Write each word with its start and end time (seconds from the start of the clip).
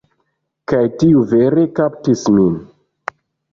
Kaj 0.73 0.79
tiu 1.03 1.21
vere 1.35 1.67
kaptis 1.81 2.27
min. 2.39 2.59